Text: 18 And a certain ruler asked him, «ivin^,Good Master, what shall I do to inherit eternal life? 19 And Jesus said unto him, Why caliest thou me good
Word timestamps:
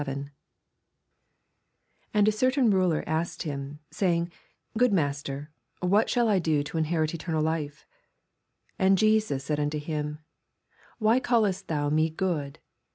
18 0.01 0.31
And 2.11 2.27
a 2.27 2.31
certain 2.31 2.71
ruler 2.71 3.03
asked 3.05 3.43
him, 3.43 3.77
«ivin^,Good 3.93 4.91
Master, 4.91 5.51
what 5.79 6.09
shall 6.09 6.27
I 6.27 6.39
do 6.39 6.63
to 6.63 6.79
inherit 6.79 7.13
eternal 7.13 7.43
life? 7.43 7.85
19 8.79 8.87
And 8.89 8.97
Jesus 8.97 9.43
said 9.43 9.59
unto 9.59 9.77
him, 9.77 10.17
Why 10.97 11.19
caliest 11.19 11.67
thou 11.67 11.91
me 11.91 12.09
good 12.09 12.57